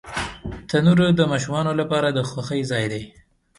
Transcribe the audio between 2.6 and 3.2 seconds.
ځای دی